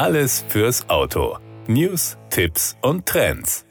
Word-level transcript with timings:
Alles 0.00 0.46
fürs 0.48 0.88
Auto. 0.88 1.36
News, 1.66 2.16
Tipps 2.30 2.74
und 2.80 3.04
Trends. 3.04 3.66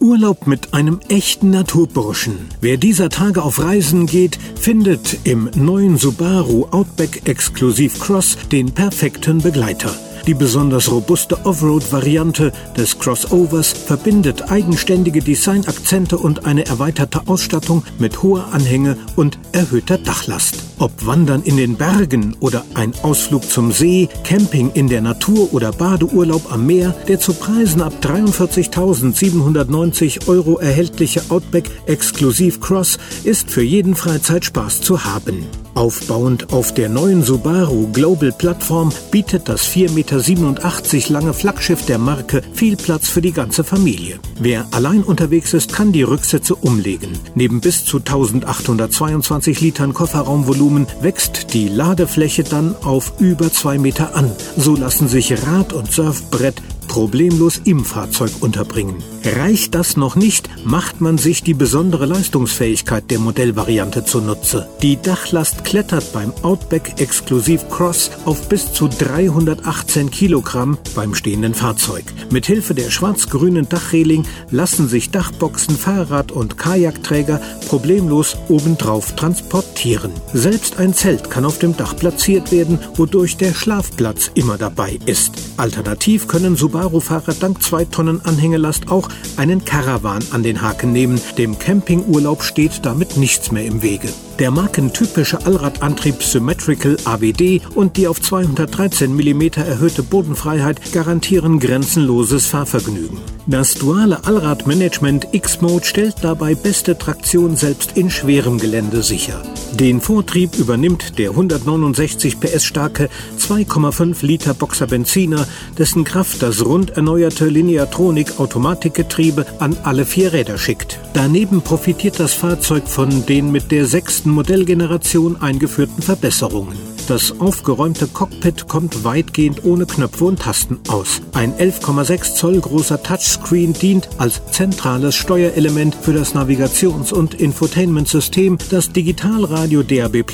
Urlaub 0.00 0.46
mit 0.46 0.72
einem 0.72 0.98
echten 1.10 1.50
Naturburschen. 1.50 2.48
Wer 2.62 2.78
dieser 2.78 3.10
Tage 3.10 3.42
auf 3.42 3.62
Reisen 3.62 4.06
geht, 4.06 4.38
findet 4.58 5.18
im 5.24 5.50
neuen 5.54 5.98
Subaru 5.98 6.68
Outback 6.70 7.28
Exclusive 7.28 7.98
Cross 7.98 8.38
den 8.50 8.72
perfekten 8.72 9.42
Begleiter. 9.42 9.94
Die 10.26 10.32
besonders 10.32 10.90
robuste 10.90 11.44
Offroad-Variante 11.44 12.50
des 12.78 12.98
Crossovers 12.98 13.72
verbindet 13.72 14.50
eigenständige 14.50 15.20
Designakzente 15.20 16.16
und 16.16 16.46
eine 16.46 16.64
erweiterte 16.64 17.20
Ausstattung 17.26 17.82
mit 17.98 18.22
hoher 18.22 18.46
Anhänge 18.52 18.96
und 19.16 19.38
erhöhter 19.52 19.98
Dachlast. 19.98 20.56
Ob 20.78 21.04
Wandern 21.04 21.42
in 21.42 21.58
den 21.58 21.76
Bergen 21.76 22.34
oder 22.40 22.64
ein 22.72 22.94
Ausflug 23.02 23.46
zum 23.48 23.70
See, 23.70 24.08
Camping 24.24 24.70
in 24.72 24.88
der 24.88 25.02
Natur 25.02 25.52
oder 25.52 25.72
Badeurlaub 25.72 26.50
am 26.50 26.64
Meer, 26.66 26.94
der 27.06 27.20
zu 27.20 27.34
Preisen 27.34 27.82
ab 27.82 27.92
43.790 28.00 30.26
Euro 30.26 30.58
erhältliche 30.58 31.20
Outback 31.28 31.70
Exclusive 31.84 32.60
Cross 32.60 32.96
ist 33.24 33.50
für 33.50 33.62
jeden 33.62 33.94
Freizeitspaß 33.94 34.80
zu 34.80 35.04
haben. 35.04 35.44
Aufbauend 35.74 36.52
auf 36.52 36.72
der 36.72 36.88
neuen 36.88 37.22
Subaru 37.24 37.88
Global 37.92 38.30
Plattform 38.32 38.92
bietet 39.10 39.48
das 39.48 39.68
4,87 39.68 40.94
Meter 40.94 41.12
lange 41.12 41.34
Flaggschiff 41.34 41.84
der 41.86 41.98
Marke 41.98 42.42
viel 42.52 42.76
Platz 42.76 43.08
für 43.08 43.20
die 43.20 43.32
ganze 43.32 43.64
Familie. 43.64 44.20
Wer 44.38 44.66
allein 44.70 45.02
unterwegs 45.02 45.52
ist, 45.52 45.72
kann 45.72 45.92
die 45.92 46.02
Rücksitze 46.02 46.54
umlegen. 46.54 47.18
Neben 47.34 47.60
bis 47.60 47.84
zu 47.84 47.98
1822 47.98 49.60
Litern 49.60 49.94
Kofferraumvolumen 49.94 50.86
wächst 51.00 51.52
die 51.54 51.68
Ladefläche 51.68 52.44
dann 52.44 52.76
auf 52.82 53.14
über 53.18 53.52
2 53.52 53.78
Meter 53.78 54.14
an. 54.14 54.30
So 54.56 54.76
lassen 54.76 55.08
sich 55.08 55.32
Rad- 55.46 55.72
und 55.72 55.92
Surfbrett 55.92 56.62
problemlos 56.88 57.60
im 57.64 57.84
Fahrzeug 57.84 58.30
unterbringen. 58.40 59.02
Reicht 59.24 59.74
das 59.74 59.96
noch 59.96 60.16
nicht, 60.16 60.48
macht 60.64 61.00
man 61.00 61.16
sich 61.16 61.42
die 61.42 61.54
besondere 61.54 62.06
Leistungsfähigkeit 62.06 63.10
der 63.10 63.18
Modellvariante 63.18 64.04
zunutze. 64.04 64.68
Die 64.82 65.00
Dachlast 65.00 65.64
klettert 65.64 66.12
beim 66.12 66.32
Outback 66.42 67.00
Exklusiv 67.00 67.68
Cross 67.70 68.10
auf 68.26 68.48
bis 68.48 68.72
zu 68.72 68.88
318 68.88 70.10
Kilogramm 70.10 70.76
beim 70.94 71.14
stehenden 71.14 71.54
Fahrzeug. 71.54 72.04
Mithilfe 72.30 72.74
der 72.74 72.90
schwarz-grünen 72.90 73.68
Dachreling 73.68 74.26
lassen 74.50 74.88
sich 74.88 75.10
Dachboxen, 75.10 75.76
Fahrrad- 75.76 76.32
und 76.32 76.58
Kajakträger 76.58 77.40
problemlos 77.68 78.36
obendrauf 78.48 79.16
transportieren. 79.16 80.12
Selbst 80.32 80.78
ein 80.78 80.92
Zelt 80.94 81.30
kann 81.30 81.44
auf 81.44 81.58
dem 81.58 81.76
Dach 81.76 81.96
platziert 81.96 82.52
werden, 82.52 82.78
wodurch 82.96 83.36
der 83.36 83.54
Schlafplatz 83.54 84.30
immer 84.34 84.58
dabei 84.58 84.98
ist. 85.06 85.32
Alternativ 85.56 86.28
können 86.28 86.56
Subaru-Fahrer 86.74 87.34
dank 87.34 87.62
2 87.62 87.84
Tonnen 87.84 88.20
Anhängelast 88.24 88.90
auch 88.90 89.08
einen 89.36 89.64
Caravan 89.64 90.24
an 90.32 90.42
den 90.42 90.60
Haken 90.60 90.92
nehmen. 90.92 91.20
Dem 91.38 91.56
Campingurlaub 91.56 92.42
steht 92.42 92.84
damit 92.84 93.16
nichts 93.16 93.52
mehr 93.52 93.64
im 93.64 93.80
Wege. 93.80 94.08
Der 94.40 94.50
markentypische 94.50 95.46
Allradantrieb 95.46 96.20
Symmetrical 96.20 96.96
ABD 97.04 97.60
und 97.76 97.96
die 97.96 98.08
auf 98.08 98.20
213 98.20 99.14
mm 99.14 99.42
erhöhte 99.58 100.02
Bodenfreiheit 100.02 100.92
garantieren 100.92 101.60
grenzenloses 101.60 102.46
Fahrvergnügen. 102.46 103.18
Das 103.46 103.74
duale 103.74 104.24
Allradmanagement 104.24 105.28
X-Mode 105.32 105.84
stellt 105.84 106.16
dabei 106.22 106.54
beste 106.54 106.98
Traktion 106.98 107.56
selbst 107.56 107.96
in 107.96 108.10
schwerem 108.10 108.58
Gelände 108.58 109.02
sicher. 109.02 109.40
Den 109.74 110.00
Vortrieb 110.00 110.56
übernimmt 110.56 111.18
der 111.18 111.30
169 111.30 112.40
PS 112.40 112.64
starke 112.64 113.10
2,5 113.38 114.24
Liter 114.24 114.54
Boxer 114.54 114.86
Benziner, 114.86 115.46
dessen 115.76 116.04
Kraft 116.04 116.42
das 116.42 116.64
rund 116.64 116.90
erneuerte 116.90 117.46
Lineatronik 117.46 118.40
Automatikgetriebe 118.40 119.44
an 119.58 119.76
alle 119.82 120.06
vier 120.06 120.32
Räder 120.32 120.58
schickt. 120.58 120.98
Daneben 121.12 121.60
profitiert 121.60 122.18
das 122.18 122.32
Fahrzeug 122.34 122.88
von 122.88 123.26
den 123.26 123.52
mit 123.52 123.70
der 123.70 123.86
sechsten 123.86 124.23
Modellgeneration 124.30 125.40
eingeführten 125.40 126.02
Verbesserungen. 126.02 126.76
Das 127.06 127.38
aufgeräumte 127.38 128.06
Cockpit 128.06 128.66
kommt 128.66 129.04
weitgehend 129.04 129.64
ohne 129.64 129.84
Knöpfe 129.84 130.24
und 130.24 130.40
Tasten 130.40 130.80
aus. 130.88 131.20
Ein 131.34 131.52
11,6 131.52 132.34
Zoll 132.34 132.60
großer 132.60 133.02
Touchscreen 133.02 133.74
dient 133.74 134.08
als 134.16 134.40
zentrales 134.50 135.14
Steuerelement 135.14 135.94
für 135.94 136.14
das 136.14 136.34
Navigations- 136.34 137.12
und 137.12 137.34
Infotainment-System, 137.34 138.56
das 138.70 138.90
Digitalradio 138.90 139.82
DAB+, 139.82 140.24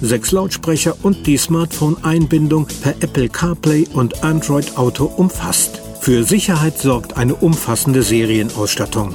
sechs 0.00 0.30
Lautsprecher 0.30 0.94
und 1.02 1.26
die 1.26 1.36
Smartphone-Einbindung 1.36 2.68
per 2.80 2.94
Apple 3.00 3.28
CarPlay 3.28 3.88
und 3.92 4.22
Android 4.22 4.76
Auto 4.76 5.06
umfasst. 5.06 5.80
Für 6.00 6.22
Sicherheit 6.22 6.78
sorgt 6.78 7.16
eine 7.16 7.34
umfassende 7.34 8.02
Serienausstattung. 8.02 9.14